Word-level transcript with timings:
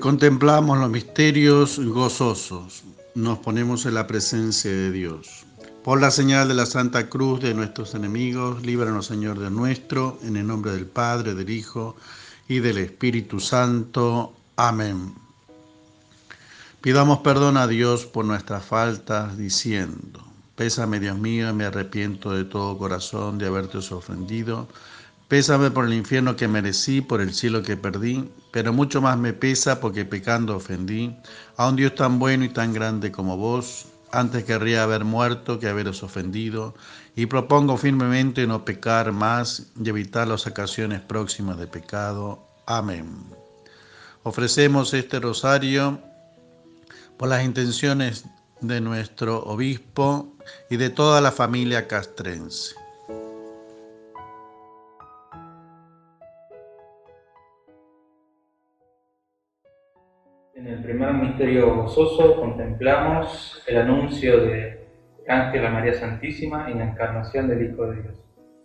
Contemplamos 0.00 0.78
los 0.78 0.90
misterios 0.90 1.78
gozosos. 1.78 2.82
Nos 3.14 3.38
ponemos 3.38 3.86
en 3.86 3.94
la 3.94 4.06
presencia 4.06 4.70
de 4.70 4.90
Dios. 4.90 5.44
Por 5.84 6.00
la 6.00 6.10
señal 6.10 6.48
de 6.48 6.54
la 6.54 6.66
Santa 6.66 7.08
Cruz 7.08 7.40
de 7.40 7.54
nuestros 7.54 7.94
enemigos, 7.94 8.64
líbranos 8.64 9.06
Señor 9.06 9.38
de 9.38 9.50
nuestro, 9.50 10.18
en 10.22 10.36
el 10.36 10.46
nombre 10.46 10.72
del 10.72 10.86
Padre, 10.86 11.34
del 11.34 11.48
Hijo 11.50 11.96
y 12.48 12.58
del 12.58 12.78
Espíritu 12.78 13.40
Santo. 13.40 14.34
Amén. 14.56 15.14
Pidamos 16.80 17.20
perdón 17.20 17.56
a 17.56 17.66
Dios 17.66 18.06
por 18.06 18.24
nuestras 18.24 18.64
faltas, 18.64 19.38
diciendo, 19.38 20.24
Pésame 20.56 21.00
Dios 21.00 21.18
mío, 21.18 21.52
me 21.54 21.64
arrepiento 21.64 22.32
de 22.32 22.44
todo 22.44 22.76
corazón 22.76 23.38
de 23.38 23.46
haberte 23.46 23.78
ofendido 23.78 24.68
Pésame 25.28 25.72
por 25.72 25.86
el 25.86 25.94
infierno 25.94 26.36
que 26.36 26.46
merecí, 26.46 27.00
por 27.00 27.20
el 27.20 27.34
cielo 27.34 27.62
que 27.62 27.76
perdí, 27.76 28.30
pero 28.52 28.72
mucho 28.72 29.02
más 29.02 29.18
me 29.18 29.32
pesa 29.32 29.80
porque 29.80 30.04
pecando 30.04 30.56
ofendí 30.56 31.16
a 31.56 31.68
un 31.68 31.74
Dios 31.74 31.96
tan 31.96 32.20
bueno 32.20 32.44
y 32.44 32.48
tan 32.48 32.72
grande 32.72 33.10
como 33.10 33.36
vos. 33.36 33.86
Antes 34.12 34.44
querría 34.44 34.84
haber 34.84 35.04
muerto 35.04 35.58
que 35.58 35.68
haberos 35.68 36.04
ofendido, 36.04 36.76
y 37.16 37.26
propongo 37.26 37.76
firmemente 37.76 38.46
no 38.46 38.64
pecar 38.64 39.10
más 39.10 39.72
y 39.82 39.88
evitar 39.88 40.28
las 40.28 40.46
ocasiones 40.46 41.00
próximas 41.00 41.58
de 41.58 41.66
pecado. 41.66 42.46
Amén. 42.64 43.26
Ofrecemos 44.22 44.94
este 44.94 45.18
rosario 45.18 46.00
por 47.16 47.28
las 47.28 47.44
intenciones 47.44 48.26
de 48.60 48.80
nuestro 48.80 49.42
obispo 49.42 50.32
y 50.70 50.76
de 50.76 50.90
toda 50.90 51.20
la 51.20 51.32
familia 51.32 51.88
castrense. 51.88 52.85
En 60.56 60.66
el 60.68 60.82
primer 60.82 61.12
misterio 61.12 61.74
gozoso 61.74 62.34
contemplamos 62.36 63.62
el 63.66 63.76
anuncio 63.76 64.40
de 64.40 64.88
Ángel 65.28 65.66
a 65.66 65.70
María 65.70 65.92
Santísima 65.92 66.70
y 66.70 66.74
la 66.74 66.92
encarnación 66.92 67.46
del 67.48 67.70
Hijo 67.70 67.86
de 67.86 68.00
Dios. 68.00 68.24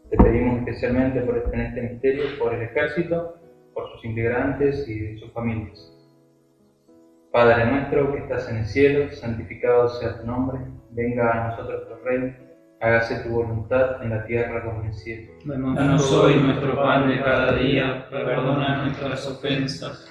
Te 0.09 0.16
pedimos 0.16 0.59
especialmente 0.59 1.19
por 1.19 1.38
este, 1.38 1.53
en 1.53 1.62
este 1.62 1.81
misterio, 1.81 2.23
por 2.39 2.53
el 2.53 2.62
ejército, 2.62 3.36
por 3.73 3.92
sus 3.92 4.06
integrantes 4.06 4.88
y 4.88 5.17
sus 5.17 5.34
familias. 5.34 5.94
Padre 7.30 7.66
nuestro 7.66 8.14
que 8.14 8.19
estás 8.19 8.50
en 8.50 8.59
el 8.59 8.66
cielo, 8.66 9.12
santificado 9.12 9.89
sea 9.89 10.17
tu 10.17 10.28
nombre, 10.28 10.62
venga 10.92 11.30
a 11.30 11.50
nosotros 11.50 11.89
tu 11.89 12.06
reino, 12.06 12.34
hágase 12.80 13.22
tu 13.22 13.31
voluntad 13.31 14.02
en 14.02 14.12
la 14.12 14.23
tierra 14.23 14.64
como 14.64 14.80
en 14.80 14.88
el 14.88 14.94
cielo. 14.94 15.34
Danos 15.44 16.09
hoy 16.14 16.36
nuestro 16.36 16.73
pan 16.73 17.09
de 17.09 17.22
cada 17.22 17.52
día, 17.58 18.08
perdona 18.09 18.86
nuestras 18.86 19.28
ofensas 19.28 20.11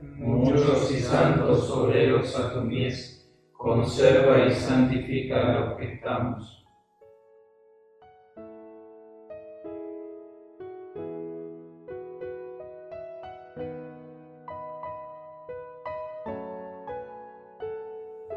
muchos 0.00 0.90
y 0.92 1.00
santos 1.00 1.70
obreros 1.70 2.38
a 2.38 2.52
tu 2.52 2.62
mies, 2.62 3.28
conserva 3.52 4.46
y 4.46 4.50
santifica 4.52 5.40
a 5.40 5.60
los 5.60 5.78
que 5.78 5.94
estamos. 5.94 6.64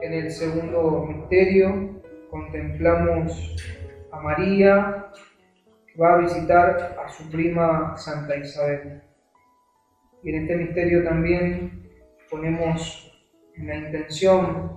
En 0.01 0.13
el 0.13 0.31
segundo 0.31 1.05
misterio 1.05 2.01
contemplamos 2.31 3.55
a 4.11 4.19
María 4.21 5.11
que 5.85 6.01
va 6.01 6.15
a 6.15 6.17
visitar 6.17 6.97
a 7.03 7.09
su 7.09 7.29
prima 7.29 7.95
Santa 7.97 8.37
Isabel. 8.37 9.08
Y 10.23 10.29
en 10.29 10.43
este 10.43 10.55
misterio 10.55 11.03
también 11.03 11.89
ponemos 12.29 13.11
en 13.55 13.67
la 13.67 13.75
intención 13.75 14.75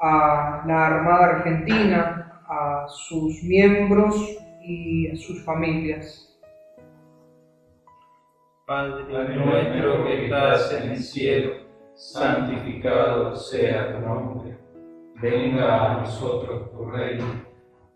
a 0.00 0.64
la 0.66 0.86
Armada 0.86 1.36
Argentina, 1.36 2.42
a 2.48 2.86
sus 2.88 3.42
miembros 3.42 4.14
y 4.62 5.10
a 5.10 5.16
sus 5.16 5.44
familias. 5.44 6.26
Padre 8.66 9.36
nuestro 9.36 10.04
que 10.04 10.24
estás 10.24 10.72
en 10.72 10.90
el 10.90 10.98
cielo, 10.98 11.52
santificado 11.94 13.36
sea 13.36 13.94
tu 13.94 14.00
nombre. 14.04 14.58
Venga 15.22 15.92
a 15.92 16.00
nosotros 16.00 16.72
tu 16.72 16.84
reino. 16.90 17.24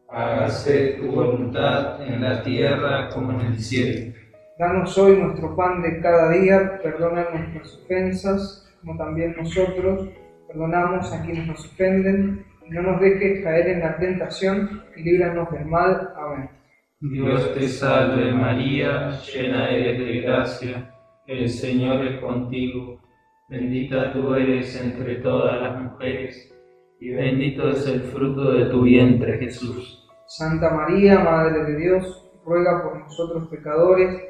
Hágase 0.09 0.95
tu 0.95 1.09
voluntad 1.09 2.01
en 2.07 2.23
la 2.23 2.43
tierra 2.43 3.09
como 3.09 3.33
en 3.33 3.47
el 3.47 3.59
cielo. 3.59 4.10
Danos 4.61 4.99
hoy 4.99 5.17
nuestro 5.17 5.57
pan 5.57 5.81
de 5.81 6.03
cada 6.03 6.33
día, 6.33 6.79
perdona 6.83 7.27
nuestras 7.33 7.81
ofensas, 7.83 8.71
como 8.81 8.95
también 8.99 9.35
nosotros 9.39 10.11
perdonamos 10.49 11.11
a 11.15 11.25
quienes 11.25 11.47
nos 11.47 11.65
ofenden, 11.65 12.45
y 12.69 12.71
no 12.71 12.83
nos 12.83 13.01
dejes 13.01 13.43
caer 13.43 13.69
en 13.69 13.81
la 13.81 13.97
tentación, 13.97 14.83
y 14.95 15.03
líbranos 15.03 15.51
del 15.51 15.65
mal. 15.65 16.13
Amén. 16.15 16.51
Dios 17.01 17.55
te 17.55 17.69
salve 17.69 18.35
María, 18.35 19.13
llena 19.33 19.71
eres 19.71 19.99
de 19.99 20.21
gracia, 20.21 20.95
el 21.27 21.49
Señor 21.49 22.05
es 22.05 22.21
contigo, 22.21 23.01
bendita 23.49 24.13
tú 24.13 24.35
eres 24.35 24.79
entre 24.79 25.15
todas 25.23 25.59
las 25.59 25.81
mujeres, 25.81 26.55
y 27.01 27.09
bendito 27.09 27.71
es 27.71 27.87
el 27.87 28.03
fruto 28.03 28.53
de 28.53 28.67
tu 28.67 28.83
vientre 28.83 29.39
Jesús. 29.39 30.07
Santa 30.27 30.69
María, 30.69 31.21
Madre 31.21 31.65
de 31.65 31.77
Dios, 31.79 32.31
ruega 32.45 32.83
por 32.83 32.99
nosotros 32.99 33.49
pecadores, 33.49 34.30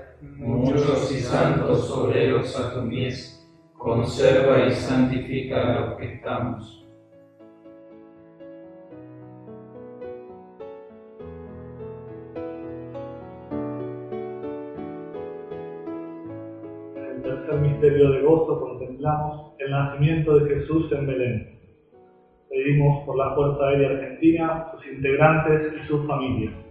Muchos 0.21 1.11
y 1.11 1.19
santos 1.19 1.89
obreros 1.89 2.55
a 2.59 2.75
tu 2.75 2.83
mies, 2.83 3.43
conserva 3.75 4.67
y 4.67 4.71
santifica 4.71 5.61
a 5.61 5.79
los 5.79 5.97
que 5.97 6.13
estamos. 6.13 6.87
En 16.95 17.03
el 17.03 17.21
tercer 17.23 17.55
misterio 17.61 18.11
de 18.11 18.21
gozo 18.21 18.61
contemplamos 18.61 19.53
el 19.57 19.71
nacimiento 19.71 20.37
de 20.37 20.55
Jesús 20.55 20.91
en 20.91 21.07
Belén. 21.07 21.59
Pedimos 22.47 23.03
por 23.07 23.17
la 23.17 23.33
Fuerza 23.33 23.69
Aérea 23.69 23.89
Argentina, 23.89 24.67
sus 24.71 24.85
integrantes 24.85 25.73
y 25.81 25.87
sus 25.87 26.05
familias. 26.05 26.70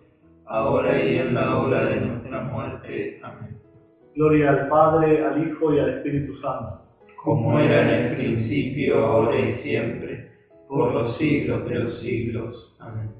ahora 0.51 1.03
y 1.03 1.17
en 1.17 1.33
la 1.33 1.57
hora 1.57 1.85
de 1.85 2.01
nuestra 2.01 2.41
muerte. 2.41 3.19
Amén. 3.23 3.57
Gloria 4.15 4.49
al 4.49 4.67
Padre, 4.67 5.25
al 5.25 5.47
Hijo 5.47 5.73
y 5.73 5.79
al 5.79 5.89
Espíritu 5.89 6.35
Santo. 6.41 6.81
Como 7.23 7.57
era 7.59 7.81
en 7.81 8.05
el 8.05 8.15
principio, 8.15 9.05
ahora 9.05 9.39
y 9.39 9.61
siempre, 9.63 10.31
por 10.67 10.93
los 10.93 11.17
siglos 11.17 11.69
de 11.69 11.79
los 11.79 11.99
siglos. 11.99 12.75
Amén. 12.79 13.11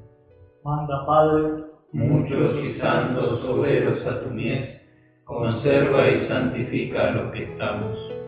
Manda 0.63 1.05
Padre, 1.05 1.63
Muchos 1.93 2.55
y 2.63 2.79
santos 2.79 3.43
obreros 3.43 4.05
a 4.05 4.23
tu 4.23 4.29
mies, 4.29 4.79
conserva 5.25 6.09
y 6.09 6.25
santifica 6.25 7.09
a 7.09 7.11
los 7.11 7.31
que 7.33 7.43
estamos. 7.43 8.20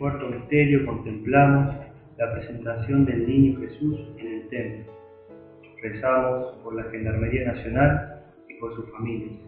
Cuarto 0.00 0.28
misterio 0.28 0.86
contemplamos 0.86 1.76
la 2.16 2.32
presentación 2.32 3.04
del 3.04 3.28
niño 3.28 3.60
Jesús 3.60 4.00
en 4.16 4.26
el 4.28 4.48
templo. 4.48 4.92
Rezamos 5.82 6.54
por 6.64 6.74
la 6.74 6.84
Gendarmería 6.84 7.52
Nacional 7.52 8.22
y 8.48 8.54
por 8.54 8.74
sus 8.76 8.90
familias. 8.92 9.38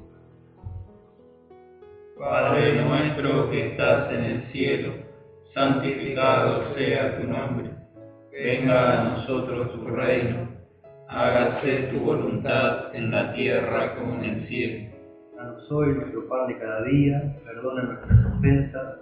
Padre 2.19 2.85
nuestro 2.85 3.51
que 3.51 3.69
estás 3.69 4.13
en 4.13 4.25
el 4.25 4.43
cielo, 4.53 4.93
santificado 5.55 6.75
sea 6.75 7.19
tu 7.19 7.29
nombre. 7.29 7.71
Venga 8.31 9.01
a 9.01 9.05
nosotros 9.05 9.73
tu 9.73 9.87
reino. 9.87 10.51
Hágase 11.09 11.89
tu 11.93 12.01
voluntad 12.01 12.95
en 12.95 13.11
la 13.11 13.33
tierra 13.33 13.95
como 13.95 14.23
en 14.23 14.25
el 14.25 14.49
cielo. 14.49 14.93
Danos 15.35 15.73
hoy 15.73 15.95
nuestro 15.95 16.29
pan 16.29 16.47
de 16.47 16.59
cada 16.59 16.85
día, 16.85 17.37
perdona 17.43 17.83
nuestras 17.85 18.37
ofensas, 18.37 19.02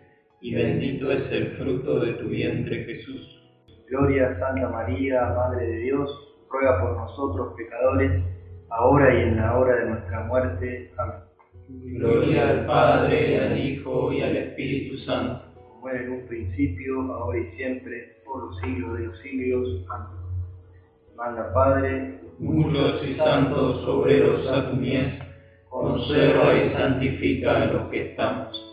y 0.41 0.55
bendito 0.55 1.11
es 1.11 1.31
el 1.31 1.51
fruto 1.57 1.99
de 1.99 2.13
tu 2.13 2.27
vientre 2.27 2.83
Jesús. 2.83 3.37
Gloria 3.89 4.29
a 4.29 4.39
Santa 4.39 4.69
María, 4.69 5.33
Madre 5.35 5.67
de 5.67 5.77
Dios, 5.81 6.09
ruega 6.49 6.81
por 6.81 6.97
nosotros 6.97 7.53
pecadores, 7.55 8.23
ahora 8.69 9.13
y 9.13 9.21
en 9.21 9.37
la 9.37 9.57
hora 9.57 9.75
de 9.75 9.89
nuestra 9.91 10.23
muerte. 10.25 10.91
Amén. 10.97 11.15
Gloria 11.69 12.49
al 12.49 12.65
Padre, 12.65 13.39
al 13.39 13.57
Hijo 13.57 14.11
y 14.11 14.21
al 14.21 14.35
Espíritu 14.35 14.97
Santo. 15.05 15.43
Como 15.55 15.89
era 15.89 16.03
en 16.03 16.11
un 16.11 16.27
principio, 16.27 17.01
ahora 17.13 17.39
y 17.39 17.55
siempre, 17.55 18.17
por 18.25 18.43
los 18.43 18.59
siglos 18.61 18.97
de 18.97 19.05
los 19.05 19.19
siglos. 19.19 19.85
Amén. 19.91 20.21
Manda 21.15 21.53
Padre, 21.53 22.19
Muros 22.39 23.07
y 23.07 23.13
santos 23.17 23.87
obreros 23.87 24.47
a 24.47 24.71
tu 24.71 24.77
mies, 24.77 25.13
conserva 25.69 26.55
y 26.55 26.71
santifica 26.71 27.61
a 27.61 27.65
los 27.67 27.89
que 27.89 28.09
estamos. 28.09 28.70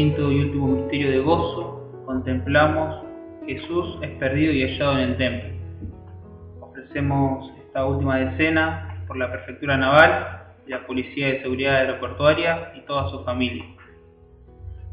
Quinto 0.00 0.32
y 0.32 0.44
último 0.44 0.68
misterio 0.68 1.10
de 1.10 1.18
gozo, 1.18 1.92
contemplamos 2.06 3.04
Jesús 3.46 3.98
es 4.00 4.08
perdido 4.12 4.50
y 4.50 4.62
hallado 4.62 4.92
en 4.94 5.10
el 5.10 5.16
templo. 5.18 5.50
Ofrecemos 6.62 7.52
esta 7.66 7.84
última 7.84 8.16
decena 8.16 9.04
por 9.06 9.18
la 9.18 9.30
Prefectura 9.30 9.76
Naval, 9.76 10.54
la 10.68 10.86
Policía 10.86 11.26
de 11.26 11.42
Seguridad 11.42 11.76
Aeroportuaria 11.76 12.72
y 12.76 12.80
toda 12.86 13.10
su 13.10 13.22
familia. 13.24 13.66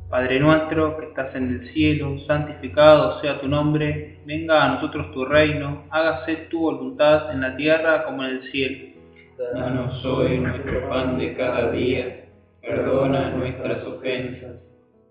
Padre 0.10 0.42
nuestro 0.42 0.98
que 0.98 1.06
estás 1.06 1.34
en 1.36 1.54
el 1.54 1.70
cielo, 1.72 2.20
santificado 2.28 3.22
sea 3.22 3.40
tu 3.40 3.48
nombre, 3.48 4.20
venga 4.26 4.62
a 4.62 4.74
nosotros 4.74 5.14
tu 5.14 5.24
reino, 5.24 5.86
hágase 5.90 6.36
tu 6.50 6.60
voluntad 6.60 7.32
en 7.32 7.40
la 7.40 7.56
tierra 7.56 8.04
como 8.04 8.26
en 8.26 8.32
el 8.32 8.52
cielo. 8.52 8.88
Danos 9.54 10.04
hoy 10.04 10.38
nuestro 10.40 10.90
pan 10.90 11.18
de 11.18 11.34
cada 11.34 11.72
día, 11.72 12.26
perdona 12.62 13.30
nuestras 13.30 13.86
ofensas, 13.86 14.57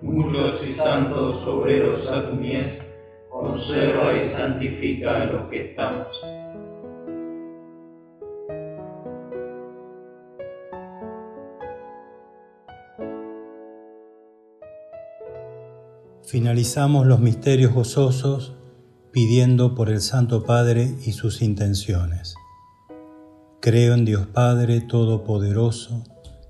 Muchos 0.00 0.60
y 0.64 0.74
santos 0.76 1.46
obreros 1.46 2.06
a 2.08 2.30
tu 2.30 2.36
mies, 2.36 2.82
conserva 3.30 4.12
y 4.14 4.30
santifica 4.32 5.22
a 5.22 5.24
los 5.26 5.50
que 5.50 5.70
estamos. 5.70 6.06
Finalizamos 16.28 17.06
los 17.06 17.20
misterios 17.20 17.72
gozosos 17.72 18.54
pidiendo 19.12 19.74
por 19.74 19.88
el 19.88 20.00
Santo 20.00 20.44
Padre 20.44 20.94
y 21.04 21.12
sus 21.12 21.40
intenciones. 21.40 22.36
Creo 23.60 23.94
en 23.94 24.04
Dios 24.04 24.26
Padre 24.26 24.82
Todopoderoso, 24.82 26.04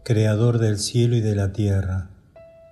Creador 0.05 0.59
del 0.59 0.79
cielo 0.79 1.17
y 1.17 1.21
de 1.21 1.37
la 1.37 1.53
tierra. 1.53 2.18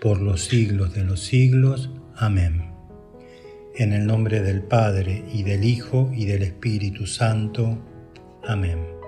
por 0.00 0.20
los 0.20 0.44
siglos 0.44 0.94
de 0.94 1.04
los 1.04 1.20
siglos. 1.20 1.90
Amén. 2.16 2.70
En 3.74 3.92
el 3.92 4.06
nombre 4.06 4.40
del 4.40 4.62
Padre 4.62 5.24
y 5.32 5.42
del 5.42 5.64
Hijo 5.64 6.10
y 6.14 6.24
del 6.24 6.42
Espíritu 6.42 7.06
Santo. 7.06 7.78
Amén. 8.46 8.99